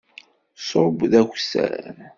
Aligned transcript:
Ṣub 0.67 0.97
d 1.11 1.13
akessar. 1.21 1.95